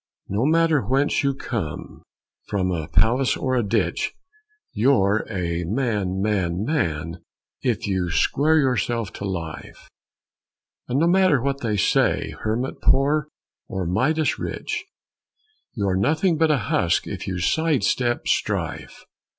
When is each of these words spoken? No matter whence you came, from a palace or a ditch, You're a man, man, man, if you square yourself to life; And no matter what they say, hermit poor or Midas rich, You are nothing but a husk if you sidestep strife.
No 0.29 0.47
matter 0.47 0.81
whence 0.81 1.23
you 1.23 1.35
came, 1.35 2.01
from 2.47 2.71
a 2.71 2.87
palace 2.87 3.37
or 3.37 3.55
a 3.55 3.61
ditch, 3.61 4.15
You're 4.73 5.27
a 5.29 5.63
man, 5.65 6.19
man, 6.23 6.63
man, 6.65 7.21
if 7.61 7.85
you 7.85 8.09
square 8.09 8.57
yourself 8.57 9.13
to 9.13 9.25
life; 9.25 9.87
And 10.87 10.97
no 10.97 11.05
matter 11.07 11.39
what 11.39 11.61
they 11.61 11.77
say, 11.77 12.31
hermit 12.31 12.81
poor 12.81 13.27
or 13.67 13.85
Midas 13.85 14.39
rich, 14.39 14.83
You 15.75 15.87
are 15.87 15.95
nothing 15.97 16.35
but 16.35 16.49
a 16.49 16.57
husk 16.57 17.05
if 17.05 17.27
you 17.27 17.37
sidestep 17.37 18.27
strife. 18.27 19.05